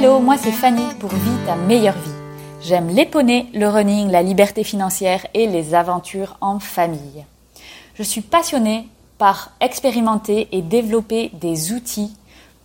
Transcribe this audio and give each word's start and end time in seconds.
Hello, 0.00 0.20
moi 0.20 0.38
c'est 0.38 0.52
Fanny 0.52 0.94
pour 1.00 1.10
Vie 1.10 1.44
ta 1.44 1.56
meilleure 1.56 1.98
vie. 1.98 2.12
J'aime 2.62 2.86
les 2.86 3.04
poneys, 3.04 3.46
le 3.52 3.66
running, 3.66 4.12
la 4.12 4.22
liberté 4.22 4.62
financière 4.62 5.26
et 5.34 5.48
les 5.48 5.74
aventures 5.74 6.36
en 6.40 6.60
famille. 6.60 7.24
Je 7.96 8.04
suis 8.04 8.20
passionnée 8.20 8.86
par 9.18 9.50
expérimenter 9.60 10.46
et 10.52 10.62
développer 10.62 11.32
des 11.32 11.72
outils 11.72 12.14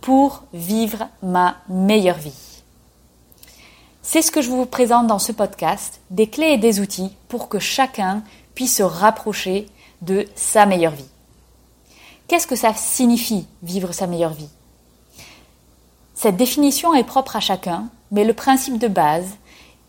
pour 0.00 0.44
vivre 0.52 1.08
ma 1.24 1.56
meilleure 1.68 2.18
vie. 2.18 2.62
C'est 4.00 4.22
ce 4.22 4.30
que 4.30 4.40
je 4.40 4.50
vous 4.50 4.64
présente 4.64 5.08
dans 5.08 5.18
ce 5.18 5.32
podcast, 5.32 6.00
des 6.10 6.28
clés 6.28 6.52
et 6.52 6.58
des 6.58 6.78
outils 6.78 7.10
pour 7.26 7.48
que 7.48 7.58
chacun 7.58 8.22
puisse 8.54 8.76
se 8.76 8.84
rapprocher 8.84 9.66
de 10.02 10.24
sa 10.36 10.66
meilleure 10.66 10.94
vie. 10.94 11.10
Qu'est-ce 12.28 12.46
que 12.46 12.54
ça 12.54 12.74
signifie 12.74 13.48
vivre 13.64 13.90
sa 13.90 14.06
meilleure 14.06 14.34
vie? 14.34 14.50
Cette 16.14 16.36
définition 16.36 16.94
est 16.94 17.04
propre 17.04 17.36
à 17.36 17.40
chacun, 17.40 17.88
mais 18.10 18.24
le 18.24 18.34
principe 18.34 18.78
de 18.78 18.88
base 18.88 19.26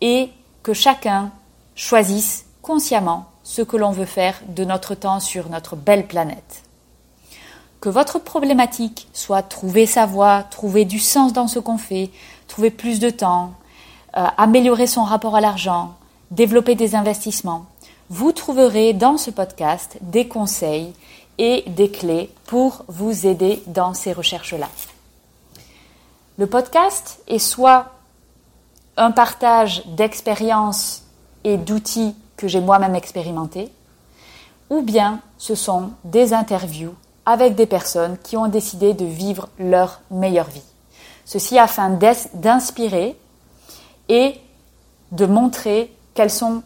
est 0.00 0.30
que 0.62 0.74
chacun 0.74 1.30
choisisse 1.76 2.46
consciemment 2.62 3.26
ce 3.44 3.62
que 3.62 3.76
l'on 3.76 3.92
veut 3.92 4.06
faire 4.06 4.40
de 4.48 4.64
notre 4.64 4.96
temps 4.96 5.20
sur 5.20 5.48
notre 5.48 5.76
belle 5.76 6.06
planète. 6.08 6.62
Que 7.80 7.88
votre 7.88 8.18
problématique 8.18 9.06
soit 9.12 9.42
trouver 9.42 9.86
sa 9.86 10.04
voie, 10.04 10.42
trouver 10.42 10.84
du 10.84 10.98
sens 10.98 11.32
dans 11.32 11.46
ce 11.46 11.60
qu'on 11.60 11.78
fait, 11.78 12.10
trouver 12.48 12.70
plus 12.70 12.98
de 12.98 13.10
temps, 13.10 13.52
euh, 14.16 14.26
améliorer 14.36 14.88
son 14.88 15.04
rapport 15.04 15.36
à 15.36 15.40
l'argent, 15.40 15.94
développer 16.32 16.74
des 16.74 16.96
investissements, 16.96 17.66
vous 18.08 18.32
trouverez 18.32 18.92
dans 18.92 19.16
ce 19.16 19.30
podcast 19.30 19.98
des 20.00 20.26
conseils 20.26 20.92
et 21.38 21.64
des 21.68 21.90
clés 21.90 22.30
pour 22.46 22.84
vous 22.88 23.26
aider 23.26 23.62
dans 23.66 23.94
ces 23.94 24.12
recherches-là. 24.12 24.68
Le 26.38 26.46
podcast 26.46 27.20
est 27.28 27.38
soit 27.38 27.92
un 28.98 29.10
partage 29.10 29.86
d'expériences 29.86 31.02
et 31.44 31.56
d'outils 31.56 32.14
que 32.36 32.46
j'ai 32.46 32.60
moi-même 32.60 32.94
expérimentés, 32.94 33.72
ou 34.68 34.82
bien 34.82 35.20
ce 35.38 35.54
sont 35.54 35.92
des 36.04 36.34
interviews 36.34 36.94
avec 37.24 37.54
des 37.54 37.66
personnes 37.66 38.18
qui 38.22 38.36
ont 38.36 38.48
décidé 38.48 38.92
de 38.92 39.06
vivre 39.06 39.48
leur 39.58 40.00
meilleure 40.10 40.48
vie. 40.48 40.62
Ceci 41.24 41.58
afin 41.58 41.98
d'inspirer 42.34 43.18
et 44.10 44.38
de 45.12 45.26
montrer 45.26 45.90
quels 46.14 46.30
sont 46.30 46.62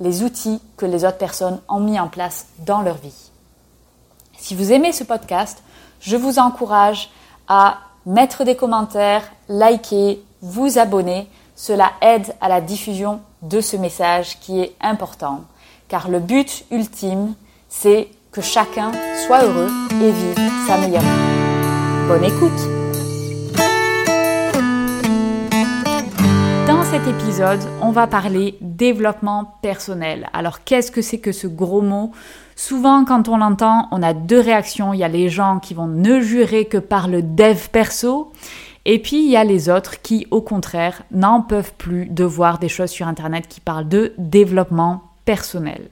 les 0.00 0.22
outils 0.22 0.60
que 0.76 0.86
les 0.86 1.04
autres 1.04 1.18
personnes 1.18 1.60
ont 1.68 1.80
mis 1.80 1.98
en 1.98 2.08
place 2.08 2.46
dans 2.58 2.82
leur 2.82 2.96
vie. 2.96 3.30
Si 4.36 4.54
vous 4.54 4.72
aimez 4.72 4.92
ce 4.92 5.04
podcast, 5.04 5.62
je 6.00 6.16
vous 6.16 6.38
encourage 6.38 7.10
à 7.48 7.78
mettre 8.06 8.44
des 8.44 8.56
commentaires, 8.56 9.30
liker, 9.48 10.22
vous 10.42 10.78
abonner. 10.78 11.28
Cela 11.56 11.92
aide 12.00 12.34
à 12.40 12.48
la 12.48 12.60
diffusion 12.60 13.20
de 13.42 13.60
ce 13.60 13.76
message 13.76 14.38
qui 14.40 14.60
est 14.60 14.74
important. 14.80 15.42
Car 15.88 16.08
le 16.08 16.18
but 16.18 16.64
ultime, 16.70 17.34
c'est 17.68 18.08
que 18.32 18.40
chacun 18.40 18.90
soit 19.26 19.44
heureux 19.44 19.70
et 19.92 20.10
vive 20.10 20.50
sa 20.66 20.78
meilleure 20.78 21.02
vie. 21.02 22.08
Bonne 22.08 22.24
écoute 22.24 22.73
cet 26.94 27.08
épisode, 27.08 27.58
on 27.82 27.90
va 27.90 28.06
parler 28.06 28.56
développement 28.60 29.58
personnel. 29.62 30.30
Alors 30.32 30.62
qu'est-ce 30.62 30.92
que 30.92 31.02
c'est 31.02 31.18
que 31.18 31.32
ce 31.32 31.48
gros 31.48 31.82
mot? 31.82 32.12
Souvent, 32.54 33.04
quand 33.04 33.28
on 33.28 33.36
l'entend, 33.36 33.88
on 33.90 34.00
a 34.00 34.14
deux 34.14 34.38
réactions. 34.38 34.94
Il 34.94 35.00
y 35.00 35.02
a 35.02 35.08
les 35.08 35.28
gens 35.28 35.58
qui 35.58 35.74
vont 35.74 35.88
ne 35.88 36.20
jurer 36.20 36.66
que 36.66 36.78
par 36.78 37.08
le 37.08 37.20
dev 37.20 37.66
perso. 37.72 38.30
Et 38.84 39.00
puis, 39.00 39.24
il 39.24 39.28
y 39.28 39.36
a 39.36 39.42
les 39.42 39.68
autres 39.68 40.02
qui, 40.02 40.28
au 40.30 40.40
contraire, 40.40 41.02
n'en 41.10 41.40
peuvent 41.40 41.72
plus 41.76 42.06
de 42.06 42.22
voir 42.22 42.60
des 42.60 42.68
choses 42.68 42.90
sur 42.90 43.08
Internet 43.08 43.48
qui 43.48 43.60
parlent 43.60 43.88
de 43.88 44.12
développement 44.16 45.02
personnel. 45.24 45.88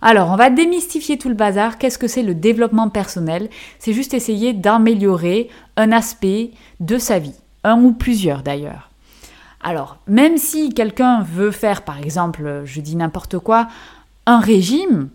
Alors, 0.00 0.30
on 0.30 0.36
va 0.36 0.48
démystifier 0.48 1.18
tout 1.18 1.28
le 1.28 1.34
bazar. 1.34 1.76
Qu'est-ce 1.76 1.98
que 1.98 2.06
c'est 2.06 2.22
le 2.22 2.36
développement 2.36 2.88
personnel? 2.88 3.50
C'est 3.80 3.94
juste 3.94 4.14
essayer 4.14 4.52
d'améliorer 4.52 5.48
un 5.76 5.90
aspect 5.90 6.52
de 6.78 6.98
sa 6.98 7.18
vie, 7.18 7.34
un 7.64 7.82
ou 7.82 7.90
plusieurs 7.90 8.44
d'ailleurs. 8.44 8.87
Alors, 9.60 9.98
même 10.06 10.38
si 10.38 10.70
quelqu'un 10.70 11.22
veut 11.22 11.50
faire, 11.50 11.82
par 11.82 11.98
exemple, 11.98 12.62
je 12.64 12.80
dis 12.80 12.96
n'importe 12.96 13.38
quoi, 13.38 13.68
un 14.26 14.40
régime, 14.40 15.08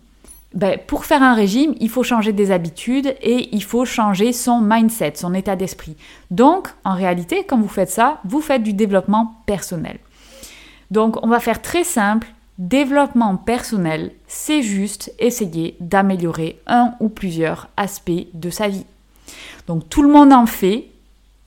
ben, 0.54 0.78
pour 0.86 1.06
faire 1.06 1.24
un 1.24 1.34
régime, 1.34 1.74
il 1.80 1.90
faut 1.90 2.04
changer 2.04 2.32
des 2.32 2.52
habitudes 2.52 3.16
et 3.22 3.50
il 3.56 3.64
faut 3.64 3.86
changer 3.86 4.34
son 4.34 4.62
mindset, 4.62 5.14
son 5.16 5.34
état 5.34 5.56
d'esprit. 5.56 5.96
Donc, 6.30 6.68
en 6.84 6.94
réalité, 6.94 7.44
quand 7.44 7.60
vous 7.60 7.68
faites 7.68 7.90
ça, 7.90 8.20
vous 8.26 8.42
faites 8.42 8.62
du 8.62 8.74
développement 8.74 9.42
personnel. 9.48 9.98
Donc, 10.92 11.24
on 11.24 11.28
va 11.28 11.40
faire 11.40 11.62
très 11.62 11.84
simple. 11.84 12.28
Développement 12.60 13.36
personnel, 13.36 14.12
c'est 14.28 14.62
juste 14.62 15.12
essayer 15.18 15.76
d'améliorer 15.80 16.60
un 16.68 16.94
ou 17.00 17.10
plusieurs 17.10 17.68
aspects 17.78 18.28
de 18.36 18.52
sa 18.52 18.68
vie. 18.68 18.86
Donc, 19.66 19.90
tout 19.90 20.04
le 20.04 20.10
monde 20.10 20.32
en 20.32 20.46
fait, 20.46 20.86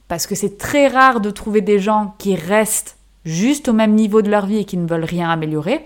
parce 0.08 0.26
que 0.26 0.34
c'est 0.34 0.58
très 0.58 0.88
rare 0.88 1.20
de 1.20 1.30
trouver 1.30 1.60
des 1.60 1.78
gens 1.78 2.14
qui 2.18 2.34
restent 2.34 2.96
juste 3.24 3.68
au 3.68 3.72
même 3.72 3.94
niveau 3.94 4.22
de 4.22 4.30
leur 4.30 4.46
vie 4.46 4.58
et 4.58 4.64
qui 4.64 4.76
ne 4.76 4.86
veulent 4.86 5.04
rien 5.04 5.30
améliorer 5.30 5.84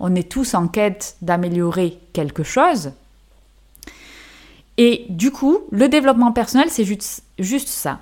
on 0.00 0.14
est 0.14 0.30
tous 0.30 0.54
en 0.54 0.68
quête 0.68 1.16
d'améliorer 1.22 1.98
quelque 2.12 2.42
chose. 2.42 2.92
Et 4.78 5.06
du 5.08 5.30
coup, 5.30 5.60
le 5.70 5.88
développement 5.88 6.32
personnel, 6.32 6.68
c'est 6.70 6.84
juste, 6.84 7.68
ça. 7.68 8.00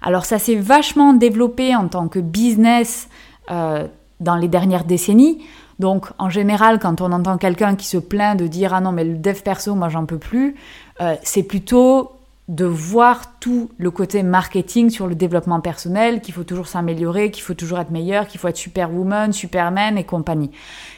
Alors 0.00 0.24
ça 0.24 0.38
s'est 0.38 0.54
vachement 0.54 1.12
développé 1.12 1.74
en 1.76 1.88
tant 1.88 2.08
que 2.08 2.18
business 2.18 3.08
euh, 3.50 3.86
dans 4.20 4.36
les 4.36 4.48
dernières 4.48 4.84
décennies. 4.84 5.44
Donc 5.78 6.06
en 6.18 6.30
général, 6.30 6.78
quand 6.78 7.00
on 7.00 7.12
entend 7.12 7.36
quelqu'un 7.36 7.74
qui 7.74 7.86
se 7.86 7.98
plaint 7.98 8.38
de 8.38 8.46
dire 8.46 8.72
ah 8.74 8.80
non 8.80 8.92
mais 8.92 9.04
le 9.04 9.16
dev 9.16 9.40
perso, 9.42 9.74
moi 9.74 9.88
j'en 9.88 10.06
peux 10.06 10.18
plus, 10.18 10.56
euh, 11.00 11.16
c'est 11.22 11.42
plutôt 11.42 12.12
de 12.48 12.66
voir 12.66 13.38
tout 13.38 13.70
le 13.78 13.90
côté 13.90 14.22
marketing 14.22 14.90
sur 14.90 15.06
le 15.06 15.14
développement 15.14 15.60
personnel, 15.60 16.20
qu'il 16.20 16.34
faut 16.34 16.44
toujours 16.44 16.66
s'améliorer, 16.66 17.30
qu'il 17.30 17.42
faut 17.42 17.54
toujours 17.54 17.78
être 17.78 17.90
meilleur, 17.90 18.26
qu'il 18.26 18.38
faut 18.38 18.48
être 18.48 18.58
superwoman, 18.58 19.32
superman 19.32 19.96
et 19.96 20.04
compagnie. 20.04 20.50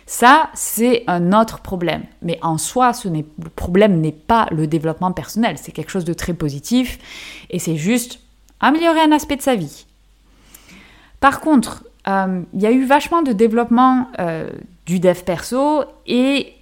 Ça, 0.07 0.51
c'est 0.55 1.05
un 1.07 1.33
autre 1.33 1.61
problème. 1.61 2.03
Mais 2.21 2.41
en 2.43 2.59
soi, 2.59 2.93
ce 2.93 3.09
le 3.09 3.23
problème 3.55 4.01
n'est 4.01 4.11
pas 4.11 4.49
le 4.51 4.67
développement 4.67 5.13
personnel. 5.13 5.57
C'est 5.57 5.71
quelque 5.71 5.91
chose 5.91 6.05
de 6.05 6.15
très 6.15 6.35
positif 6.35 6.99
et 7.51 7.61
c'est 7.61 7.77
juste 7.77 8.21
améliorer 8.59 9.01
un 9.01 9.13
aspect 9.13 9.37
de 9.37 9.43
sa 9.43 9.55
vie. 9.55 9.87
Par 11.21 11.41
contre, 11.41 11.85
euh, 12.09 12.43
il 12.55 12.61
y 12.61 12.67
a 12.67 12.73
eu 12.73 12.85
vachement 12.85 13.23
de 13.23 13.33
développement 13.33 14.09
euh, 14.19 14.51
du 14.85 14.99
dev 14.99 15.23
perso 15.23 15.85
et 16.07 16.53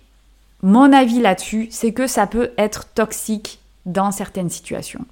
mon 0.63 0.93
avis 0.93 1.21
là-dessus, 1.21 1.69
c'est 1.71 1.93
que 1.93 2.07
ça 2.07 2.27
peut 2.27 2.51
être 2.59 2.87
toxique 2.93 3.61
dans 3.87 4.11
certaines 4.11 4.51
situations. 4.51 5.05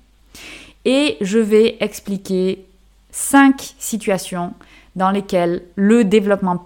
Et 0.85 1.17
je 1.21 1.39
vais 1.39 1.77
expliquer 1.81 2.65
cinq 3.11 3.75
situations 3.79 4.55
dans 4.97 5.11
lesquelles 5.11 5.63
le 5.77 6.05
développement 6.05 6.57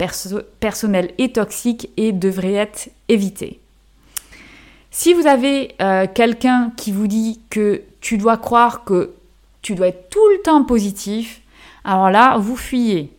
personnel 0.61 1.13
est 1.19 1.37
toxique 1.37 1.91
et 1.97 2.13
devrait 2.13 2.55
être 2.55 2.91
évité. 3.09 3.61
Si 4.91 5.13
vous 5.13 5.27
avez 5.27 5.75
euh, 5.81 6.07
quelqu'un 6.13 6.73
qui 6.77 6.91
vous 6.91 7.07
dit 7.07 7.41
que 7.51 7.83
tu 8.01 8.17
dois 8.17 8.39
croire 8.39 8.85
que 8.85 9.13
tu 9.63 9.75
dois 9.75 9.89
être 9.89 10.09
tout 10.09 10.27
le 10.31 10.43
temps 10.43 10.65
positif, 10.65 11.43
alors 11.85 12.11
là, 12.11 12.39
vous 12.39 12.57
fuyez. 12.57 13.13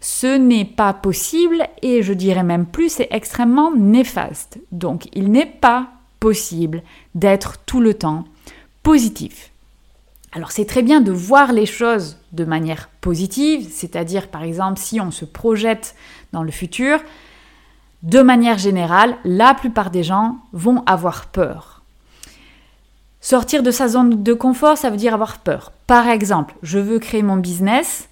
Ce 0.00 0.36
n'est 0.36 0.66
pas 0.66 0.92
possible 0.92 1.66
et 1.80 2.02
je 2.02 2.12
dirais 2.12 2.42
même 2.42 2.66
plus, 2.66 2.90
c'est 2.90 3.08
extrêmement 3.10 3.74
néfaste. 3.74 4.58
Donc, 4.70 5.08
il 5.14 5.32
n'est 5.32 5.46
pas 5.46 5.88
possible 6.24 6.82
d'être 7.14 7.58
tout 7.66 7.82
le 7.82 7.92
temps 7.92 8.24
positif. 8.82 9.50
Alors 10.32 10.52
c'est 10.52 10.64
très 10.64 10.80
bien 10.80 11.02
de 11.02 11.12
voir 11.12 11.52
les 11.52 11.66
choses 11.66 12.16
de 12.32 12.46
manière 12.46 12.88
positive, 13.02 13.68
c'est-à-dire 13.70 14.28
par 14.28 14.42
exemple 14.42 14.80
si 14.80 15.02
on 15.02 15.10
se 15.10 15.26
projette 15.26 15.94
dans 16.32 16.42
le 16.42 16.50
futur, 16.50 16.98
de 18.02 18.22
manière 18.22 18.56
générale, 18.56 19.18
la 19.24 19.52
plupart 19.52 19.90
des 19.90 20.02
gens 20.02 20.38
vont 20.54 20.82
avoir 20.86 21.26
peur. 21.26 21.82
Sortir 23.20 23.62
de 23.62 23.70
sa 23.70 23.88
zone 23.88 24.22
de 24.22 24.32
confort, 24.32 24.78
ça 24.78 24.88
veut 24.88 24.96
dire 24.96 25.12
avoir 25.12 25.40
peur. 25.40 25.72
Par 25.86 26.08
exemple, 26.08 26.54
je 26.62 26.78
veux 26.78 27.00
créer 27.00 27.22
mon 27.22 27.36
business, 27.36 28.08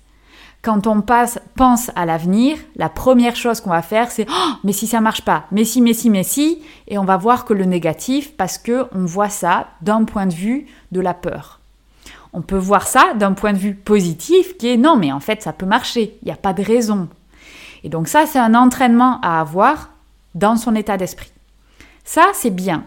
quand 0.62 0.86
on 0.86 1.02
pense 1.02 1.90
à 1.96 2.06
l'avenir, 2.06 2.56
la 2.76 2.88
première 2.88 3.34
chose 3.34 3.60
qu'on 3.60 3.70
va 3.70 3.82
faire, 3.82 4.12
c'est 4.12 4.26
oh, 4.30 4.52
mais 4.62 4.72
si 4.72 4.86
ça 4.86 5.00
marche 5.00 5.22
pas, 5.22 5.44
mais 5.50 5.64
si, 5.64 5.82
mais 5.82 5.92
si, 5.92 6.08
mais 6.08 6.22
si, 6.22 6.62
et 6.86 6.98
on 6.98 7.04
va 7.04 7.16
voir 7.16 7.44
que 7.44 7.52
le 7.52 7.64
négatif 7.64 8.36
parce 8.36 8.58
que 8.58 8.86
on 8.94 9.04
voit 9.04 9.28
ça 9.28 9.68
d'un 9.80 10.04
point 10.04 10.26
de 10.26 10.34
vue 10.34 10.66
de 10.92 11.00
la 11.00 11.14
peur. 11.14 11.58
On 12.32 12.42
peut 12.42 12.56
voir 12.56 12.86
ça 12.86 13.12
d'un 13.14 13.32
point 13.32 13.52
de 13.52 13.58
vue 13.58 13.74
positif 13.74 14.56
qui 14.56 14.68
est 14.68 14.76
non, 14.76 14.96
mais 14.96 15.10
en 15.10 15.20
fait 15.20 15.42
ça 15.42 15.52
peut 15.52 15.66
marcher, 15.66 16.16
il 16.22 16.26
n'y 16.26 16.32
a 16.32 16.36
pas 16.36 16.52
de 16.52 16.62
raison. 16.62 17.08
Et 17.82 17.88
donc 17.88 18.06
ça, 18.06 18.26
c'est 18.26 18.38
un 18.38 18.54
entraînement 18.54 19.20
à 19.22 19.40
avoir 19.40 19.90
dans 20.36 20.56
son 20.56 20.76
état 20.76 20.96
d'esprit. 20.96 21.32
Ça, 22.04 22.26
c'est 22.34 22.50
bien. 22.50 22.84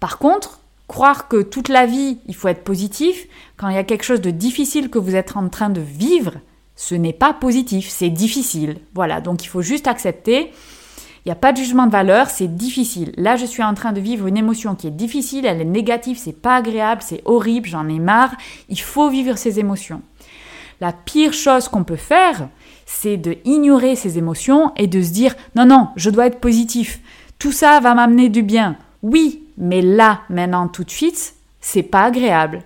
Par 0.00 0.18
contre, 0.18 0.58
croire 0.88 1.28
que 1.28 1.42
toute 1.42 1.68
la 1.68 1.86
vie, 1.86 2.18
il 2.26 2.34
faut 2.34 2.48
être 2.48 2.64
positif, 2.64 3.26
quand 3.56 3.68
il 3.68 3.76
y 3.76 3.78
a 3.78 3.84
quelque 3.84 4.04
chose 4.04 4.20
de 4.20 4.30
difficile 4.30 4.90
que 4.90 4.98
vous 4.98 5.14
êtes 5.14 5.36
en 5.36 5.48
train 5.48 5.70
de 5.70 5.80
vivre, 5.80 6.32
Ce 6.76 6.94
n'est 6.94 7.12
pas 7.12 7.32
positif, 7.32 7.88
c'est 7.88 8.10
difficile. 8.10 8.78
Voilà, 8.94 9.20
donc 9.20 9.44
il 9.44 9.48
faut 9.48 9.62
juste 9.62 9.86
accepter. 9.86 10.50
Il 11.24 11.28
n'y 11.28 11.32
a 11.32 11.36
pas 11.36 11.52
de 11.52 11.58
jugement 11.58 11.86
de 11.86 11.92
valeur, 11.92 12.28
c'est 12.28 12.54
difficile. 12.54 13.12
Là, 13.16 13.36
je 13.36 13.46
suis 13.46 13.62
en 13.62 13.72
train 13.72 13.92
de 13.92 14.00
vivre 14.00 14.26
une 14.26 14.36
émotion 14.36 14.74
qui 14.74 14.88
est 14.88 14.90
difficile, 14.90 15.46
elle 15.46 15.62
est 15.62 15.64
négative, 15.64 16.18
c'est 16.18 16.38
pas 16.38 16.56
agréable, 16.56 17.00
c'est 17.02 17.22
horrible, 17.24 17.66
j'en 17.68 17.88
ai 17.88 17.98
marre. 17.98 18.34
Il 18.68 18.80
faut 18.80 19.08
vivre 19.08 19.38
ces 19.38 19.58
émotions. 19.58 20.02
La 20.80 20.92
pire 20.92 21.32
chose 21.32 21.68
qu'on 21.68 21.84
peut 21.84 21.96
faire, 21.96 22.48
c'est 22.84 23.16
de 23.16 23.38
ignorer 23.46 23.96
ces 23.96 24.18
émotions 24.18 24.72
et 24.76 24.86
de 24.86 25.00
se 25.00 25.12
dire 25.12 25.34
non 25.54 25.64
non, 25.64 25.88
je 25.96 26.10
dois 26.10 26.26
être 26.26 26.40
positif. 26.40 27.00
Tout 27.38 27.52
ça 27.52 27.80
va 27.80 27.94
m'amener 27.94 28.28
du 28.28 28.42
bien. 28.42 28.76
Oui, 29.02 29.44
mais 29.56 29.80
là, 29.80 30.22
maintenant, 30.28 30.68
tout 30.68 30.84
de 30.84 30.90
suite, 30.90 31.34
c'est 31.60 31.82
pas 31.82 32.04
agréable. 32.04 32.62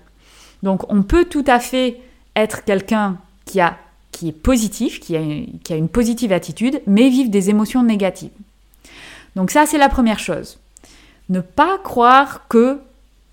Donc, 0.62 0.92
on 0.92 1.02
peut 1.02 1.26
tout 1.26 1.44
à 1.46 1.60
fait 1.60 2.00
être 2.34 2.64
quelqu'un 2.64 3.18
qui 3.44 3.60
a 3.60 3.76
qui 4.18 4.30
est 4.30 4.32
positif, 4.32 4.98
qui 4.98 5.16
a, 5.16 5.20
une 5.76 5.88
positive 5.88 6.32
attitude, 6.32 6.82
mais 6.88 7.08
vivre 7.08 7.30
des 7.30 7.50
émotions 7.50 7.84
négatives. 7.84 8.32
Donc 9.36 9.52
ça, 9.52 9.64
c'est 9.64 9.78
la 9.78 9.88
première 9.88 10.18
chose. 10.18 10.58
Ne 11.28 11.40
pas 11.40 11.78
croire 11.78 12.48
que 12.48 12.80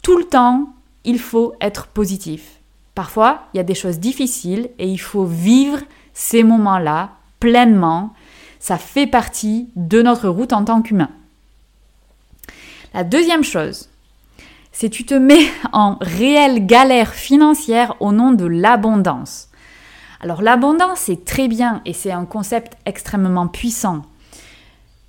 tout 0.03 0.15
le 0.15 0.25
temps, 0.25 0.75
il 1.03 1.17
faut 1.17 1.55
être 1.59 1.87
positif. 1.87 2.59
Parfois, 2.93 3.47
il 3.51 3.57
y 3.57 3.59
a 3.59 3.63
des 3.63 3.73
choses 3.73 3.97
difficiles 3.97 4.69
et 4.77 4.87
il 4.87 4.99
faut 4.99 5.25
vivre 5.25 5.79
ces 6.13 6.43
moments-là 6.43 7.13
pleinement. 7.39 8.13
Ça 8.59 8.77
fait 8.77 9.07
partie 9.07 9.69
de 9.75 10.03
notre 10.03 10.29
route 10.29 10.53
en 10.53 10.65
tant 10.65 10.83
qu'humain. 10.83 11.09
La 12.93 13.03
deuxième 13.03 13.43
chose, 13.43 13.89
c'est 14.71 14.91
tu 14.91 15.03
te 15.03 15.15
mets 15.15 15.47
en 15.73 15.97
réelle 15.99 16.67
galère 16.67 17.15
financière 17.15 17.95
au 18.01 18.11
nom 18.11 18.33
de 18.33 18.45
l'abondance. 18.45 19.44
Alors 20.25 20.41
l'abondance, 20.41 21.01
c'est 21.01 21.23
très 21.23 21.47
bien 21.47 21.83
et 21.85 21.93
c'est 21.93 22.11
un 22.11 22.25
concept 22.25 22.77
extrêmement 22.87 23.45
puissant. 23.45 24.01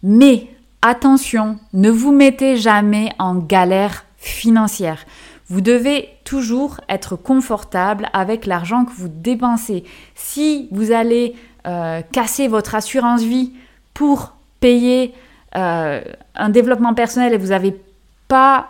Mais 0.03 0.47
attention, 0.83 1.59
ne 1.73 1.89
vous 1.89 2.13
mettez 2.13 2.59
jamais 2.59 3.09
en 3.19 3.37
galère 3.37 4.05
financière. 4.19 5.07
Vous 5.49 5.63
devez 5.63 6.11
toujours 6.25 6.83
être 6.91 7.17
confortable 7.17 8.11
avec 8.13 8.45
l'argent 8.45 8.85
que 8.85 8.93
vous 8.93 9.09
dépensez. 9.09 9.85
Si 10.15 10.69
vous 10.71 10.93
allez 10.93 11.35
euh, 11.67 12.03
casser 12.13 12.47
votre 12.47 12.75
assurance 12.75 13.23
vie 13.23 13.55
pour 13.95 14.35
payer 14.61 15.15
euh, 15.57 16.03
un 16.35 16.51
développement 16.51 16.93
personnel 16.93 17.33
et 17.33 17.39
vous 17.39 17.55
pas, 18.29 18.69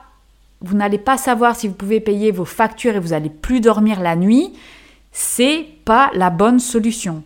vous 0.60 0.76
n'allez 0.76 0.98
pas 0.98 1.16
savoir 1.16 1.56
si 1.56 1.66
vous 1.66 1.74
pouvez 1.74 1.98
payer 1.98 2.30
vos 2.30 2.44
factures 2.44 2.94
et 2.94 3.00
vous 3.00 3.08
n'allez 3.08 3.30
plus 3.30 3.60
dormir 3.60 3.98
la 3.98 4.14
nuit, 4.14 4.52
c'est 5.18 5.66
pas 5.86 6.10
la 6.12 6.28
bonne 6.28 6.60
solution. 6.60 7.22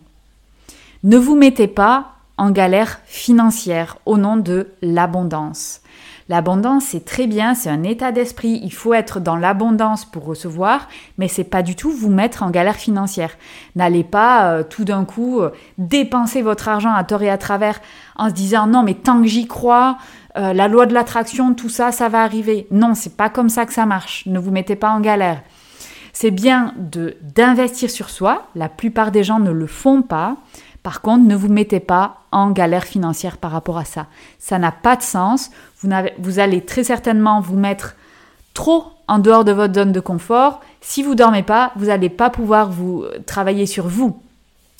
Ne 1.03 1.17
vous 1.17 1.35
mettez 1.35 1.67
pas 1.67 2.13
en 2.37 2.49
galère 2.49 3.01
financière 3.03 3.97
au 4.05 4.17
nom 4.17 4.37
de 4.37 4.69
l'abondance. 4.81 5.81
L'abondance, 6.29 6.85
c'est 6.85 7.03
très 7.03 7.27
bien, 7.27 7.53
c'est 7.53 7.69
un 7.69 7.83
état 7.83 8.13
d'esprit. 8.13 8.61
Il 8.63 8.71
faut 8.71 8.93
être 8.93 9.19
dans 9.19 9.35
l'abondance 9.35 10.05
pour 10.05 10.23
recevoir, 10.23 10.87
mais 11.17 11.27
c'est 11.27 11.43
pas 11.43 11.63
du 11.63 11.75
tout 11.75 11.91
vous 11.91 12.09
mettre 12.09 12.43
en 12.43 12.49
galère 12.49 12.77
financière. 12.77 13.31
N'allez 13.75 14.05
pas 14.05 14.53
euh, 14.53 14.63
tout 14.63 14.85
d'un 14.85 15.03
coup 15.03 15.41
euh, 15.41 15.51
dépenser 15.77 16.41
votre 16.41 16.69
argent 16.69 16.93
à 16.93 17.03
tort 17.03 17.23
et 17.23 17.29
à 17.29 17.37
travers 17.37 17.81
en 18.15 18.29
se 18.29 18.33
disant 18.33 18.67
non, 18.67 18.83
mais 18.83 18.93
tant 18.93 19.19
que 19.19 19.27
j'y 19.27 19.47
crois, 19.47 19.97
euh, 20.37 20.53
la 20.53 20.69
loi 20.69 20.85
de 20.85 20.93
l'attraction, 20.93 21.53
tout 21.53 21.67
ça, 21.67 21.91
ça 21.91 22.07
va 22.07 22.23
arriver. 22.23 22.67
Non, 22.71 22.93
c'est 22.95 23.17
pas 23.17 23.27
comme 23.27 23.49
ça 23.49 23.65
que 23.65 23.73
ça 23.73 23.85
marche. 23.85 24.25
Ne 24.27 24.39
vous 24.39 24.51
mettez 24.51 24.77
pas 24.77 24.91
en 24.91 25.01
galère. 25.01 25.41
C'est 26.13 26.31
bien 26.31 26.73
de 26.77 27.15
d'investir 27.21 27.89
sur 27.89 28.09
soi. 28.09 28.47
La 28.55 28.69
plupart 28.69 29.11
des 29.11 29.23
gens 29.23 29.39
ne 29.39 29.51
le 29.51 29.67
font 29.67 30.01
pas. 30.01 30.37
Par 30.83 31.01
contre, 31.01 31.25
ne 31.25 31.35
vous 31.35 31.47
mettez 31.47 31.79
pas 31.79 32.21
en 32.31 32.51
galère 32.51 32.85
financière 32.85 33.37
par 33.37 33.51
rapport 33.51 33.77
à 33.77 33.85
ça. 33.85 34.07
Ça 34.39 34.57
n'a 34.57 34.71
pas 34.71 34.95
de 34.95 35.03
sens. 35.03 35.51
Vous, 35.79 35.89
vous, 36.17 36.39
allez 36.39 36.65
très 36.65 36.83
certainement 36.83 37.39
vous 37.39 37.55
mettre 37.55 37.95
trop 38.53 38.85
en 39.07 39.19
dehors 39.19 39.45
de 39.45 39.51
votre 39.51 39.75
zone 39.75 39.91
de 39.91 39.99
confort. 39.99 40.61
Si 40.81 41.03
vous 41.03 41.15
dormez 41.15 41.43
pas, 41.43 41.71
vous 41.75 41.85
n'allez 41.85 42.09
pas 42.09 42.29
pouvoir 42.29 42.71
vous 42.71 43.03
euh, 43.03 43.19
travailler 43.25 43.65
sur 43.65 43.87
vous. 43.87 44.19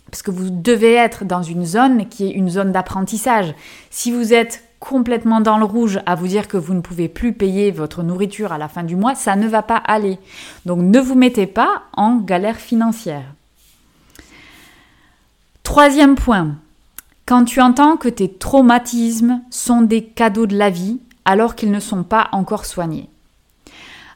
Parce 0.09 0.23
que 0.23 0.31
vous 0.31 0.49
devez 0.49 0.93
être 0.93 1.23
dans 1.23 1.43
une 1.43 1.65
zone 1.65 2.07
qui 2.07 2.27
est 2.27 2.31
une 2.31 2.49
zone 2.49 2.71
d'apprentissage. 2.71 3.53
Si 3.91 4.11
vous 4.11 4.33
êtes 4.33 4.63
complètement 4.81 5.41
dans 5.41 5.59
le 5.59 5.63
rouge 5.63 5.99
à 6.07 6.15
vous 6.15 6.27
dire 6.27 6.47
que 6.47 6.57
vous 6.57 6.73
ne 6.73 6.81
pouvez 6.81 7.07
plus 7.07 7.33
payer 7.33 7.69
votre 7.71 8.01
nourriture 8.01 8.51
à 8.51 8.57
la 8.57 8.67
fin 8.67 8.83
du 8.83 8.95
mois, 8.95 9.13
ça 9.13 9.37
ne 9.37 9.47
va 9.47 9.61
pas 9.61 9.77
aller. 9.77 10.17
Donc 10.65 10.79
ne 10.79 10.99
vous 10.99 11.15
mettez 11.15 11.45
pas 11.45 11.83
en 11.93 12.17
galère 12.17 12.57
financière. 12.57 13.23
Troisième 15.61 16.15
point, 16.15 16.55
quand 17.27 17.45
tu 17.45 17.61
entends 17.61 17.95
que 17.95 18.09
tes 18.09 18.33
traumatismes 18.33 19.41
sont 19.51 19.83
des 19.83 20.03
cadeaux 20.03 20.47
de 20.47 20.57
la 20.57 20.71
vie 20.71 20.99
alors 21.25 21.55
qu'ils 21.55 21.71
ne 21.71 21.79
sont 21.79 22.03
pas 22.03 22.27
encore 22.31 22.65
soignés. 22.65 23.07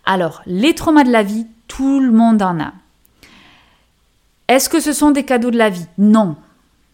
Alors, 0.03 0.41
les 0.47 0.73
traumas 0.73 1.03
de 1.03 1.11
la 1.11 1.23
vie, 1.23 1.45
tout 1.67 1.99
le 1.99 2.11
monde 2.11 2.41
en 2.41 2.59
a. 2.59 2.73
Est-ce 4.47 4.67
que 4.67 4.79
ce 4.79 4.93
sont 4.93 5.11
des 5.11 5.23
cadeaux 5.23 5.51
de 5.51 5.57
la 5.57 5.69
vie? 5.69 5.85
Non, 5.99 6.35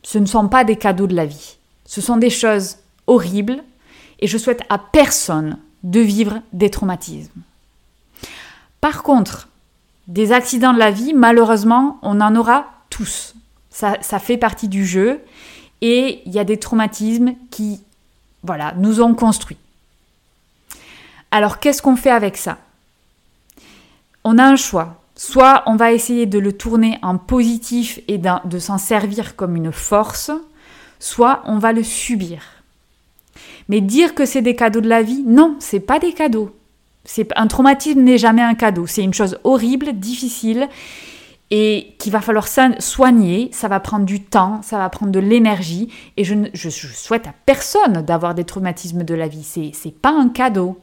ce 0.04 0.18
ne 0.18 0.26
sont 0.26 0.50
pas 0.50 0.66
des 0.66 0.76
cadeaux 0.76 1.08
de 1.08 1.16
la 1.16 1.26
vie. 1.26 1.58
Ce 1.86 2.02
sont 2.02 2.18
des 2.18 2.30
choses 2.30 2.78
horribles 3.08 3.64
et 4.20 4.28
je 4.28 4.38
souhaite 4.38 4.62
à 4.70 4.78
personne 4.78 5.58
de 5.84 6.00
vivre 6.00 6.42
des 6.54 6.70
traumatismes. 6.70 7.42
Par 8.80 9.04
contre, 9.04 9.48
des 10.08 10.32
accidents 10.32 10.74
de 10.74 10.80
la 10.80 10.92
vie, 10.92 11.14
malheureusement, 11.14 12.00
on 12.02 12.22
en 12.22 12.36
aura 12.36 12.66
tous. 12.90 13.36
Ça, 13.70 13.98
fait 14.20 14.38
partie 14.38 14.68
du 14.68 14.86
jeu 14.86 15.22
et 15.82 16.22
il 16.26 16.34
y 16.34 16.40
a 16.40 16.44
des 16.44 16.58
traumatismes 16.58 17.34
qui, 17.50 17.82
voilà, 18.44 18.74
nous 18.78 19.02
ont 19.02 19.16
construits. 19.16 19.58
Alors, 21.32 21.60
qu'est-ce 21.60 21.82
qu'on 21.82 21.96
fait 21.96 22.12
avec 22.12 22.36
ça? 22.38 22.58
On 24.24 24.38
a 24.38 24.44
un 24.44 24.58
choix. 24.58 25.02
Soit 25.16 25.64
on 25.68 25.76
va 25.76 25.94
essayer 25.94 26.26
de 26.26 26.40
le 26.40 26.52
tourner 26.52 27.00
en 27.02 27.18
positif 27.18 28.00
et 28.08 28.18
de 28.18 28.60
s'en 28.60 28.78
servir 28.78 29.36
comme 29.36 29.56
une 29.56 29.72
force, 29.72 30.32
soit 31.00 31.44
on 31.46 31.58
va 31.58 31.72
le 31.74 31.84
subir. 31.84 32.42
Mais 33.70 33.82
dire 33.82 34.16
que 34.16 34.26
c'est 34.26 34.42
des 34.42 34.56
cadeaux 34.56 34.82
de 34.82 34.90
la 34.90 35.02
vie, 35.02 35.24
non, 35.26 35.56
c'est 35.60 35.80
pas 35.80 36.00
des 36.00 36.14
cadeaux. 36.14 36.52
C'est 37.04 37.28
un 37.36 37.48
traumatisme 37.48 38.02
n'est 38.02 38.18
jamais 38.18 38.42
un 38.42 38.54
cadeau. 38.54 38.86
C'est 38.88 39.04
une 39.04 39.14
chose 39.14 39.40
horrible, 39.44 39.94
difficile 39.94 40.68
et 41.52 41.96
qu'il 42.00 42.14
va 42.14 42.22
falloir 42.22 42.48
soigner, 42.48 43.50
ça 43.52 43.68
va 43.68 43.82
prendre 43.82 44.06
du 44.06 44.22
temps, 44.22 44.62
ça 44.64 44.78
va 44.78 44.90
prendre 44.90 45.12
de 45.12 45.20
l'énergie, 45.20 45.90
et 46.16 46.24
je, 46.24 46.34
je, 46.54 46.70
souhaite 46.70 47.28
à 47.28 47.34
personne 47.46 48.04
d'avoir 48.04 48.34
des 48.34 48.46
traumatismes 48.46 49.04
de 49.04 49.14
la 49.14 49.28
vie, 49.28 49.44
c'est, 49.44 49.72
c'est 49.74 49.94
pas 49.94 50.12
un 50.12 50.30
cadeau. 50.30 50.80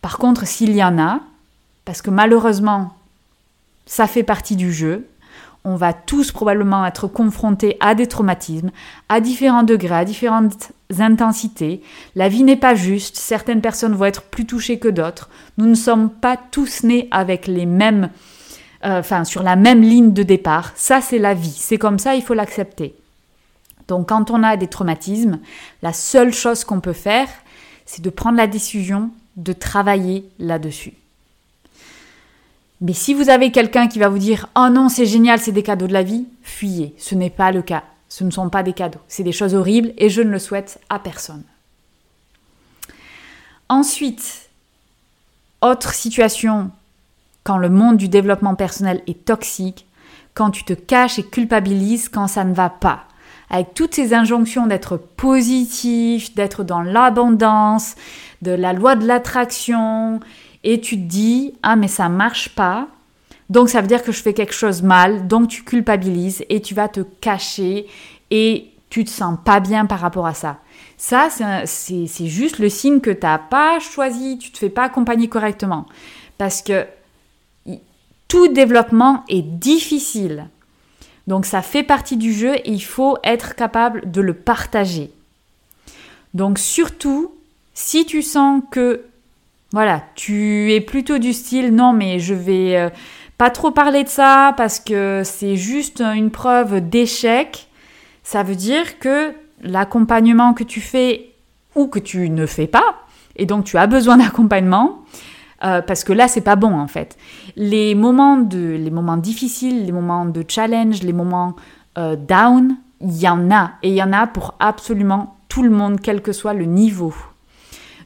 Par 0.00 0.18
contre, 0.18 0.44
s'il 0.44 0.74
y 0.74 0.82
en 0.82 0.98
a, 0.98 1.20
parce 1.84 2.02
que 2.02 2.10
malheureusement, 2.10 2.94
ça 3.86 4.08
fait 4.08 4.24
partie 4.24 4.56
du 4.56 4.72
jeu, 4.72 5.06
on 5.64 5.76
va 5.76 5.92
tous 5.92 6.32
probablement 6.32 6.84
être 6.84 7.06
confrontés 7.06 7.76
à 7.78 7.94
des 7.94 8.08
traumatismes, 8.08 8.72
à 9.08 9.20
différents 9.20 9.62
degrés, 9.62 9.94
à 9.94 10.04
différentes 10.04 10.72
intensités. 11.00 11.82
La 12.14 12.28
vie 12.28 12.42
n'est 12.42 12.56
pas 12.56 12.74
juste, 12.74 13.16
certaines 13.16 13.60
personnes 13.60 13.94
vont 13.94 14.04
être 14.04 14.22
plus 14.22 14.46
touchées 14.46 14.78
que 14.78 14.88
d'autres. 14.88 15.30
Nous 15.58 15.66
ne 15.66 15.74
sommes 15.74 16.10
pas 16.10 16.36
tous 16.36 16.82
nés 16.82 17.08
avec 17.10 17.46
les 17.46 17.66
mêmes 17.66 18.10
euh, 18.84 18.98
enfin 18.98 19.24
sur 19.24 19.44
la 19.44 19.54
même 19.54 19.82
ligne 19.82 20.12
de 20.12 20.24
départ. 20.24 20.72
Ça, 20.74 21.00
c'est 21.00 21.18
la 21.18 21.34
vie. 21.34 21.54
C'est 21.56 21.78
comme 21.78 22.00
ça, 22.00 22.16
il 22.16 22.22
faut 22.22 22.34
l'accepter. 22.34 22.94
Donc 23.86 24.08
quand 24.08 24.30
on 24.30 24.42
a 24.42 24.56
des 24.56 24.66
traumatismes, 24.66 25.38
la 25.82 25.92
seule 25.92 26.34
chose 26.34 26.64
qu'on 26.64 26.80
peut 26.80 26.92
faire, 26.92 27.28
c'est 27.86 28.02
de 28.02 28.10
prendre 28.10 28.36
la 28.36 28.46
décision 28.46 29.10
de 29.36 29.52
travailler 29.52 30.28
là-dessus. 30.38 30.94
Mais 32.80 32.92
si 32.92 33.14
vous 33.14 33.28
avez 33.28 33.52
quelqu'un 33.52 33.86
qui 33.86 34.00
va 34.00 34.08
vous 34.08 34.18
dire 34.18 34.48
Oh 34.56 34.68
non, 34.68 34.88
c'est 34.88 35.06
génial, 35.06 35.38
c'est 35.38 35.52
des 35.52 35.62
cadeaux 35.62 35.86
de 35.86 35.92
la 35.92 36.02
vie, 36.02 36.26
fuyez. 36.42 36.94
Ce 36.98 37.14
n'est 37.14 37.30
pas 37.30 37.52
le 37.52 37.62
cas. 37.62 37.84
Ce 38.12 38.24
ne 38.24 38.30
sont 38.30 38.50
pas 38.50 38.62
des 38.62 38.74
cadeaux. 38.74 39.00
C'est 39.08 39.22
des 39.22 39.32
choses 39.32 39.54
horribles 39.54 39.94
et 39.96 40.10
je 40.10 40.20
ne 40.20 40.28
le 40.28 40.38
souhaite 40.38 40.78
à 40.90 40.98
personne. 40.98 41.44
Ensuite, 43.70 44.50
autre 45.62 45.94
situation 45.94 46.70
quand 47.42 47.56
le 47.56 47.70
monde 47.70 47.96
du 47.96 48.10
développement 48.10 48.54
personnel 48.54 49.02
est 49.06 49.24
toxique, 49.24 49.86
quand 50.34 50.50
tu 50.50 50.62
te 50.64 50.74
caches 50.74 51.18
et 51.18 51.24
culpabilises 51.24 52.10
quand 52.10 52.26
ça 52.26 52.44
ne 52.44 52.52
va 52.52 52.68
pas. 52.68 53.04
Avec 53.48 53.72
toutes 53.72 53.94
ces 53.94 54.12
injonctions 54.12 54.66
d'être 54.66 54.98
positif, 54.98 56.34
d'être 56.34 56.64
dans 56.64 56.82
l'abondance, 56.82 57.94
de 58.42 58.50
la 58.50 58.74
loi 58.74 58.94
de 58.94 59.06
l'attraction, 59.06 60.20
et 60.64 60.82
tu 60.82 60.96
te 60.96 61.08
dis 61.08 61.54
ah 61.62 61.76
mais 61.76 61.88
ça 61.88 62.10
marche 62.10 62.50
pas, 62.50 62.88
donc 63.50 63.68
ça 63.68 63.80
veut 63.80 63.86
dire 63.86 64.02
que 64.02 64.12
je 64.12 64.22
fais 64.22 64.34
quelque 64.34 64.54
chose 64.54 64.82
mal, 64.82 65.28
donc 65.28 65.48
tu 65.48 65.62
culpabilises 65.62 66.44
et 66.48 66.60
tu 66.60 66.74
vas 66.74 66.88
te 66.88 67.00
cacher 67.00 67.86
et 68.30 68.68
tu 68.90 69.04
te 69.04 69.10
sens 69.10 69.38
pas 69.44 69.60
bien 69.60 69.86
par 69.86 70.00
rapport 70.00 70.26
à 70.26 70.34
ça. 70.34 70.58
Ça, 70.96 71.28
c'est 71.64 72.26
juste 72.26 72.58
le 72.58 72.68
signe 72.68 73.00
que 73.00 73.10
tu 73.10 73.26
n'as 73.26 73.38
pas 73.38 73.80
choisi, 73.80 74.38
tu 74.38 74.52
te 74.52 74.58
fais 74.58 74.68
pas 74.68 74.84
accompagner 74.84 75.28
correctement. 75.28 75.86
Parce 76.38 76.62
que 76.62 76.86
tout 78.28 78.48
développement 78.48 79.24
est 79.28 79.42
difficile. 79.42 80.48
Donc 81.26 81.46
ça 81.46 81.62
fait 81.62 81.82
partie 81.82 82.16
du 82.16 82.32
jeu 82.32 82.54
et 82.54 82.70
il 82.70 82.82
faut 82.82 83.18
être 83.24 83.54
capable 83.54 84.10
de 84.10 84.20
le 84.20 84.34
partager. 84.34 85.10
Donc 86.34 86.58
surtout, 86.58 87.32
si 87.74 88.06
tu 88.06 88.22
sens 88.22 88.62
que 88.70 89.04
voilà, 89.72 90.02
tu 90.14 90.72
es 90.72 90.80
plutôt 90.80 91.18
du 91.18 91.32
style 91.32 91.74
non 91.74 91.92
mais 91.92 92.20
je 92.20 92.34
vais 92.34 92.76
euh, 92.76 92.90
pas 93.42 93.50
trop 93.50 93.72
parler 93.72 94.04
de 94.04 94.08
ça 94.08 94.54
parce 94.56 94.78
que 94.78 95.22
c'est 95.24 95.56
juste 95.56 96.00
une 96.00 96.30
preuve 96.30 96.80
d'échec, 96.80 97.66
ça 98.22 98.44
veut 98.44 98.54
dire 98.54 99.00
que 99.00 99.32
l'accompagnement 99.64 100.54
que 100.54 100.62
tu 100.62 100.80
fais 100.80 101.32
ou 101.74 101.88
que 101.88 101.98
tu 101.98 102.30
ne 102.30 102.46
fais 102.46 102.68
pas, 102.68 103.02
et 103.34 103.44
donc 103.44 103.64
tu 103.64 103.76
as 103.78 103.88
besoin 103.88 104.18
d'accompagnement, 104.18 105.00
euh, 105.64 105.82
parce 105.82 106.04
que 106.04 106.12
là 106.12 106.28
c'est 106.28 106.42
pas 106.42 106.54
bon 106.54 106.78
en 106.78 106.86
fait. 106.86 107.18
Les 107.56 107.96
moments 107.96 108.36
de, 108.36 108.76
les 108.78 108.92
moments 108.92 109.16
difficiles, 109.16 109.86
les 109.86 109.92
moments 109.92 110.24
de 110.24 110.44
challenge, 110.46 111.02
les 111.02 111.12
moments 111.12 111.56
euh, 111.98 112.14
down, 112.14 112.76
il 113.00 113.20
y 113.20 113.28
en 113.28 113.50
a 113.50 113.72
et 113.82 113.88
il 113.88 113.96
y 113.96 114.02
en 114.04 114.12
a 114.12 114.28
pour 114.28 114.54
absolument 114.60 115.36
tout 115.48 115.64
le 115.64 115.70
monde, 115.70 116.00
quel 116.00 116.22
que 116.22 116.30
soit 116.30 116.54
le 116.54 116.66
niveau. 116.66 117.12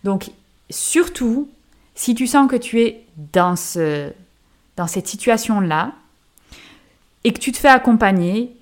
Donc 0.02 0.30
surtout, 0.70 1.50
si 1.94 2.14
tu 2.14 2.26
sens 2.26 2.50
que 2.50 2.56
tu 2.56 2.80
es 2.80 3.04
dans 3.34 3.54
ce, 3.54 4.14
dans 4.76 4.86
cette 4.86 5.08
situation 5.08 5.60
là 5.60 5.92
et 7.24 7.32
que 7.32 7.38
tu 7.38 7.52
te 7.52 7.58
fais 7.58 7.68
accompagner, 7.68 8.54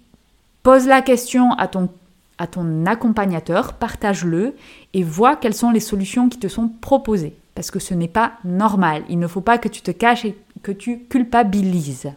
pose 0.63 0.87
la 0.87 1.03
question 1.03 1.53
à 1.53 1.69
ton 1.69 1.91
à 2.39 2.47
ton 2.49 2.85
accompagnateur, 2.87 3.75
partage-le 3.75 4.57
et 4.93 5.05
vois 5.05 5.37
quelles 5.37 5.55
sont 5.55 5.71
les 5.71 5.81
solutions 5.81 6.29
qui 6.29 6.39
te 6.39 6.49
sont 6.49 6.69
proposées. 6.69 7.37
Parce 7.55 7.71
que 7.71 7.79
ce 7.79 7.95
n'est 7.95 8.09
pas 8.09 8.33
normal. 8.45 9.05
Il 9.09 9.21
ne 9.21 9.29
faut 9.29 9.41
pas 9.41 9.59
que 9.59 9.69
tu 9.69 9.83
te 9.83 9.93
caches 9.93 10.25
et 10.25 10.37
que 10.63 10.73
tu 10.73 10.99
culpabilises. 10.99 12.11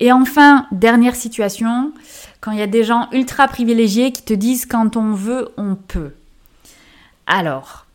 Et 0.00 0.10
enfin, 0.10 0.66
dernière 0.72 1.14
situation, 1.14 1.92
quand 2.40 2.50
il 2.50 2.58
y 2.58 2.62
a 2.62 2.66
des 2.66 2.82
gens 2.82 3.08
ultra 3.12 3.46
privilégiés 3.46 4.10
qui 4.10 4.22
te 4.22 4.34
disent 4.34 4.66
quand 4.66 4.96
on 4.96 5.12
veut, 5.12 5.52
on 5.56 5.76
peut. 5.76 6.12
Alors, 7.28 7.86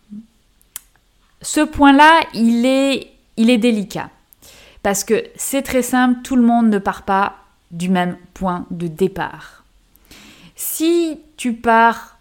ce 1.41 1.59
point-là, 1.59 2.21
il 2.33 2.65
est, 2.65 3.11
il 3.39 3.49
est 3.49 3.57
délicat. 3.57 4.09
Parce 4.83 5.03
que 5.03 5.23
c'est 5.35 5.63
très 5.63 5.81
simple, 5.81 6.21
tout 6.23 6.35
le 6.35 6.43
monde 6.43 6.69
ne 6.69 6.77
part 6.77 7.03
pas 7.03 7.37
du 7.71 7.89
même 7.89 8.17
point 8.33 8.65
de 8.69 8.87
départ. 8.87 9.63
Si 10.55 11.19
tu 11.37 11.53
pars 11.53 12.17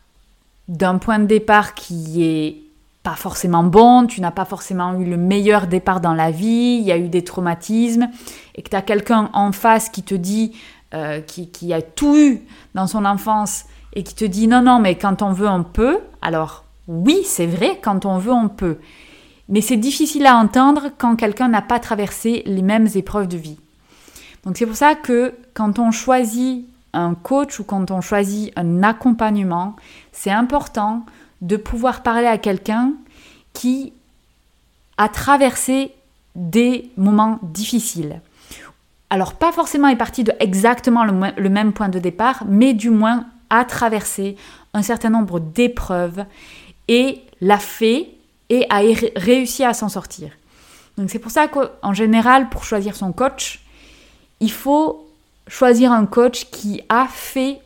d'un 0.69 0.99
point 0.99 1.19
de 1.19 1.27
départ 1.27 1.75
qui 1.75 2.25
est 2.25 2.57
pas 3.03 3.17
forcément 3.17 3.65
bon, 3.65 4.07
tu 4.07 4.21
n'as 4.21 4.31
pas 4.31 4.45
forcément 4.45 4.99
eu 5.01 5.05
le 5.05 5.17
meilleur 5.17 5.67
départ 5.67 6.01
dans 6.01 6.15
la 6.15 6.31
vie, 6.31 6.79
il 6.81 6.83
y 6.83 6.93
a 6.93 6.99
eu 6.99 7.09
des 7.09 7.25
traumatismes, 7.25 8.09
et 8.55 8.63
que 8.63 8.71
tu 8.71 8.77
as 8.77 8.83
quelqu'un 8.83 9.31
en 9.33 9.53
face 9.53 9.89
qui 9.89 10.03
te 10.03 10.15
dit, 10.15 10.53
euh, 10.95 11.21
qui, 11.21 11.49
qui, 11.49 11.73
a 11.73 11.83
tout 11.83 12.17
eu 12.17 12.43
dans 12.75 12.87
son 12.87 13.05
enfance, 13.05 13.65
et 13.95 14.03
qui 14.03 14.15
te 14.15 14.25
dit 14.25 14.47
non, 14.47 14.63
non, 14.63 14.79
mais 14.79 14.97
quand 14.97 15.23
on 15.23 15.33
veut, 15.33 15.49
on 15.49 15.65
peut, 15.65 15.99
alors 16.23 16.65
oui, 16.87 17.23
c'est 17.25 17.47
vrai, 17.47 17.79
quand 17.83 18.05
on 18.05 18.19
veut, 18.19 18.33
on 18.33 18.49
peut. 18.49 18.79
Mais 19.49 19.61
c'est 19.61 19.77
difficile 19.77 20.27
à 20.27 20.37
entendre 20.37 20.91
quand 20.99 21.17
quelqu'un 21.17 21.49
n'a 21.49 21.63
pas 21.63 21.79
traversé 21.79 22.43
les 22.47 22.63
mêmes 22.63 22.89
épreuves 22.95 23.29
de 23.29 23.37
vie. 23.37 23.59
Donc 24.45 24.57
c'est 24.57 24.67
pour 24.67 24.77
ça 24.77 24.95
que 24.95 25.35
quand 25.55 25.79
on 25.79 25.91
choisit 25.91 26.67
un 26.93 27.15
coach 27.15 27.61
ou 27.61 27.65
quand 27.65 27.91
on 27.91 28.01
choisit 28.01 28.53
un 28.57 28.83
accompagnement, 28.83 29.77
c'est 30.13 30.31
important 30.31 31.05
de 31.41 31.57
pouvoir 31.57 32.03
parler 32.03 32.27
à 32.27 32.39
quelqu'un 32.39 32.93
qui 33.53 33.93
a 34.97 35.09
traversé 35.09 35.93
des 36.35 36.91
moments 36.97 37.39
difficiles. 37.43 38.21
Alors 39.11 39.35
pas 39.35 39.53
forcément 39.53 39.89
est 39.89 39.97
parti 39.97 40.25
de 40.25 40.33
exactement 40.41 41.05
le, 41.05 41.49
même 41.49 41.73
point 41.73 41.89
de 41.89 41.99
départ, 41.99 42.45
mais 42.47 42.75
du 42.75 42.91
moins 42.91 43.27
a 43.51 43.65
traversé 43.65 44.37
un 44.75 44.83
certain 44.83 45.11
nombre 45.11 45.41
d'épreuves 45.41 46.25
et 46.89 47.23
l'a 47.41 47.59
fait 47.59 48.11
et 48.51 48.67
a 48.71 48.81
réussi 49.17 49.65
à 49.65 49.75
s'en 49.75 49.89
sortir. 49.89 50.31
Donc 50.97 51.11
c'est 51.11 51.19
pour 51.19 51.31
ça 51.31 51.49
qu'en 51.49 51.93
général, 51.93 52.49
pour 52.49 52.65
choisir 52.65 52.97
son 52.97 53.13
coach, 53.13 53.61
il 54.41 54.51
faut 54.51 55.09
choisir 55.47 55.93
un 55.93 56.07
coach 56.07 56.47
qui 56.51 56.83
a 56.89 57.07
fait 57.07 57.61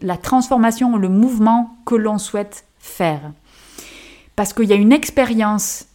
la 0.00 0.16
transformation, 0.16 0.96
le 0.96 1.08
mouvement 1.08 1.76
que 1.86 1.94
l'on 1.94 2.18
souhaite 2.18 2.64
faire. 2.78 3.20
Parce 4.36 4.52
qu'il 4.52 4.64
y 4.64 4.72
a 4.72 4.76
une 4.76 4.92
expérience 4.92 5.86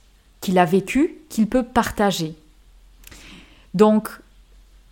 qu'il 0.41 0.57
a 0.59 0.65
vécue 0.65 1.15
qu'il 1.29 1.47
peut 1.47 1.63
partager. 1.63 2.35
Donc, 3.73 4.09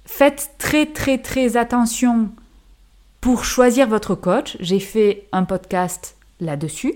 faites 0.05 0.51
très 0.57 0.85
très 0.85 1.17
très 1.17 1.57
attention 1.57 2.29
pour 3.19 3.45
choisir 3.45 3.87
votre 3.87 4.15
coach. 4.15 4.57
J'ai 4.59 4.79
fait 4.79 5.27
un 5.31 5.43
podcast 5.43 6.15
là-dessus. 6.39 6.95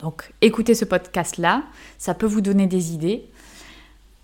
Donc, 0.00 0.32
écoutez 0.40 0.74
ce 0.74 0.84
podcast-là, 0.84 1.62
ça 1.98 2.14
peut 2.14 2.26
vous 2.26 2.40
donner 2.40 2.66
des 2.66 2.92
idées. 2.92 3.28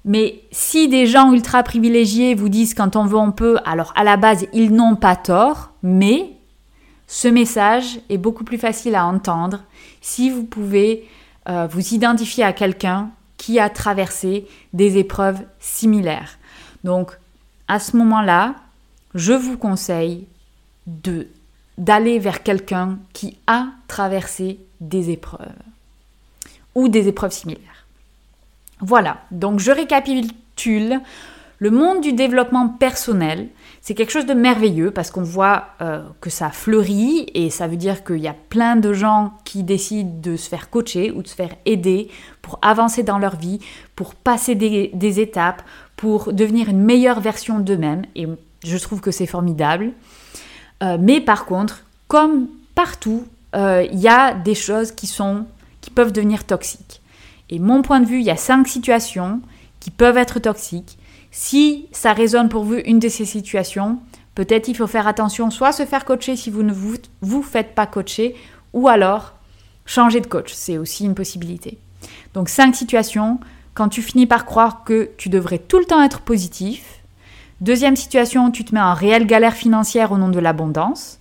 Mais 0.05 0.43
si 0.51 0.89
des 0.89 1.07
gens 1.07 1.33
ultra 1.33 1.63
privilégiés 1.63 2.35
vous 2.35 2.49
disent 2.49 2.75
quand 2.75 2.97
on 2.97 3.07
veut 3.07 3.17
on 3.17 3.33
peut, 3.33 3.59
alors 3.65 3.93
à 3.97 4.05
la 4.05 4.17
base 4.17 4.47
ils 4.53 4.73
n'ont 4.73 4.97
pas 4.97 5.17
tort, 5.17 5.73
mais 5.83 6.33
ce 7.07 7.29
message 7.29 8.01
est 8.11 8.19
beaucoup 8.19 8.45
plus 8.45 8.59
facile 8.59 8.95
à 8.97 9.07
entendre 9.07 9.63
si 10.03 10.29
vous 10.29 10.45
pouvez 10.45 11.09
euh, 11.49 11.67
vous 11.67 11.95
identifier 11.95 12.45
à 12.45 12.53
quelqu'un 12.53 13.11
qui 13.39 13.59
a 13.59 13.71
traversé 13.71 14.47
des 14.75 14.99
épreuves 14.99 15.41
similaires. 15.59 16.39
Donc 16.85 17.19
à 17.67 17.79
ce 17.79 17.97
moment-là, 17.97 18.57
je 19.15 19.33
vous 19.33 19.57
conseille 19.57 20.27
de 20.87 21.29
d'aller 21.79 22.19
vers 22.19 22.43
quelqu'un 22.43 22.99
qui 23.13 23.37
a 23.47 23.67
traversé 23.89 24.59
des 24.81 25.11
épreuves 25.11 25.53
ou 26.75 26.89
des 26.89 27.09
épreuves 27.09 27.33
similaires. 27.33 27.87
Voilà, 28.81 29.19
donc 29.31 29.61
je 29.61 29.71
récapitule. 29.71 31.01
Le 31.59 31.71
monde 31.71 32.01
du 32.01 32.13
développement 32.13 32.69
personnel, 32.69 33.49
c'est 33.81 33.95
quelque 33.95 34.11
chose 34.11 34.27
de 34.27 34.35
merveilleux 34.35 34.91
parce 34.91 35.11
qu'on 35.11 35.23
voit 35.23 35.69
euh, 35.81 36.03
que 36.21 36.29
ça 36.29 36.51
fleurit 36.51 37.27
et 37.33 37.49
ça 37.49 37.69
veut 37.69 37.77
dire 37.77 38.03
qu'il 38.03 38.19
y 38.19 38.29
a 38.29 38.35
plein 38.35 38.77
de 38.77 38.93
gens 38.93 39.35
qui 39.45 39.63
décident 39.63 40.11
de 40.21 40.37
se 40.37 40.49
faire 40.49 40.69
coacher 40.69 41.13
ou 41.13 41.23
de 41.23 41.29
se 41.29 41.35
faire 41.35 41.55
aider 41.65 42.09
pour 42.43 42.59
avancer 42.61 43.03
dans 43.03 43.19
leur 43.19 43.37
vie, 43.37 43.61
pour 43.95 44.15
passer 44.15 44.55
des, 44.55 45.21
étapes, 45.21 45.63
pour 45.97 46.33
devenir 46.33 46.69
une 46.69 46.83
meilleure 46.83 47.21
version 47.21 47.61
d'eux-mêmes 47.61 48.05
et 48.17 48.27
je 48.65 48.79
trouve 48.79 49.01
que 49.01 49.11
c'est 49.11 49.27
formidable. 49.27 49.93
Euh, 50.85 50.99
mais 51.01 51.21
par 51.21 51.47
contre, 51.47 51.85
comme 52.09 52.47
partout, 52.75 53.25
euh, 53.57 53.87
il 53.91 53.99
y 53.99 54.09
a 54.09 54.35
des 54.35 54.55
choses 54.55 54.93
qui 54.93 55.09
peuvent 55.95 56.13
devenir 56.13 56.45
toxiques. 56.45 57.01
Et 57.51 57.59
mon 57.59 57.83
point 57.83 58.01
de 58.01 58.07
vue, 58.07 58.21
il 58.21 58.25
y 58.25 58.31
a 58.31 58.37
cinq 58.37 58.69
situations 58.69 59.41
qui 59.81 59.91
peuvent 59.91 60.17
être 60.17 60.39
toxiques. 60.39 60.99
Si 61.31 61.89
ça 61.93 62.13
résonne 62.13 62.49
pour 62.49 62.65
vous 62.65 62.77
une 62.85 62.99
de 62.99 63.09
ces 63.09 63.25
situations, 63.25 63.99
peut-être 64.35 64.69
il 64.69 64.77
faut 64.77 64.87
faire 64.87 65.07
attention, 65.07 65.51
soit 65.51 65.73
se 65.73 65.85
faire 65.85 66.05
coacher 66.05 66.37
si 66.37 66.51
vous 66.51 66.63
ne 66.63 66.73
vous, 66.73 66.97
vous 67.21 67.43
faites 67.43 67.75
pas 67.75 67.87
coacher, 67.87 68.37
ou 68.73 68.89
alors 68.89 69.35
changer 69.87 70.21
de 70.21 70.27
coach. 70.27 70.53
C'est 70.53 70.79
aussi 70.79 71.05
une 71.05 71.15
possibilité. 71.15 71.79
Donc 72.35 72.49
cinq 72.49 72.75
situations 72.75 73.39
quand 73.75 73.89
tu 73.89 74.03
finis 74.03 74.27
par 74.27 74.47
croire 74.47 74.85
que 74.85 75.11
tu 75.19 75.29
devrais 75.29 75.59
tout 75.59 75.79
le 75.79 75.85
temps 75.85 76.03
être 76.03 76.21
positif. 76.21 77.04
Deuxième 77.61 77.97
situation, 77.97 78.51
tu 78.51 78.65
te 78.65 78.75
mets 78.75 78.81
en 78.81 78.95
réelle 78.95 79.27
galère 79.27 79.55
financière 79.55 80.13
au 80.13 80.19
nom 80.19 80.29
de 80.29 80.41
l'abondance. 80.41 81.19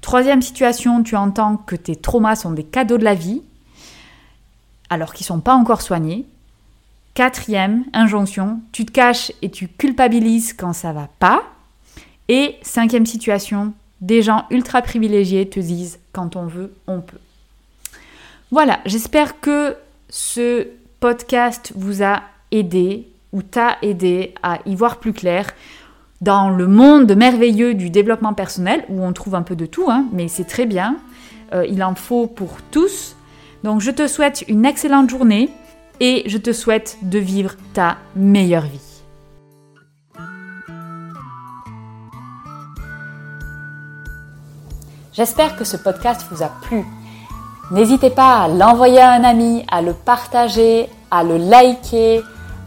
Troisième 0.00 0.42
situation, 0.42 1.02
tu 1.02 1.16
entends 1.16 1.56
que 1.56 1.76
tes 1.76 1.96
traumas 1.96 2.36
sont 2.36 2.50
des 2.50 2.64
cadeaux 2.64 2.98
de 2.98 3.04
la 3.04 3.14
vie 3.14 3.42
alors 4.90 5.14
qu'ils 5.14 5.24
ne 5.24 5.28
sont 5.28 5.40
pas 5.40 5.54
encore 5.54 5.80
soignés. 5.80 6.26
Quatrième 7.14 7.84
injonction, 7.94 8.60
tu 8.72 8.84
te 8.84 8.92
caches 8.92 9.32
et 9.40 9.50
tu 9.50 9.68
culpabilises 9.68 10.52
quand 10.52 10.72
ça 10.72 10.92
va 10.92 11.08
pas. 11.18 11.44
Et 12.28 12.56
cinquième 12.62 13.06
situation, 13.06 13.72
des 14.02 14.20
gens 14.20 14.44
ultra 14.50 14.82
privilégiés 14.82 15.48
te 15.48 15.60
disent 15.60 15.98
quand 16.12 16.36
on 16.36 16.46
veut, 16.46 16.74
on 16.86 17.00
peut. 17.00 17.20
Voilà, 18.50 18.80
j'espère 18.84 19.40
que 19.40 19.76
ce 20.10 20.66
podcast 21.00 21.72
vous 21.74 22.02
a 22.02 22.22
aidé 22.50 23.11
ou 23.32 23.42
t'a 23.42 23.78
aidé 23.82 24.34
à 24.42 24.58
y 24.66 24.74
voir 24.74 24.98
plus 24.98 25.12
clair 25.12 25.46
dans 26.20 26.50
le 26.50 26.68
monde 26.68 27.14
merveilleux 27.16 27.74
du 27.74 27.90
développement 27.90 28.32
personnel 28.32 28.84
où 28.88 29.02
on 29.02 29.12
trouve 29.12 29.34
un 29.34 29.42
peu 29.42 29.56
de 29.56 29.66
tout, 29.66 29.86
hein, 29.88 30.06
mais 30.12 30.28
c'est 30.28 30.44
très 30.44 30.66
bien. 30.66 30.96
Euh, 31.52 31.66
il 31.68 31.82
en 31.82 31.94
faut 31.94 32.26
pour 32.26 32.58
tous. 32.70 33.16
Donc 33.64 33.80
je 33.80 33.90
te 33.90 34.06
souhaite 34.06 34.44
une 34.48 34.64
excellente 34.64 35.10
journée 35.10 35.50
et 36.00 36.22
je 36.26 36.38
te 36.38 36.52
souhaite 36.52 36.98
de 37.02 37.18
vivre 37.18 37.54
ta 37.74 37.98
meilleure 38.14 38.66
vie. 38.66 38.92
J'espère 45.12 45.56
que 45.56 45.64
ce 45.64 45.76
podcast 45.76 46.24
vous 46.30 46.42
a 46.42 46.50
plu. 46.62 46.84
N'hésitez 47.70 48.10
pas 48.10 48.44
à 48.44 48.48
l'envoyer 48.48 49.00
à 49.00 49.12
un 49.12 49.24
ami, 49.24 49.64
à 49.70 49.82
le 49.82 49.92
partager, 49.92 50.88
à 51.10 51.22
le 51.22 51.36
liker, 51.36 52.22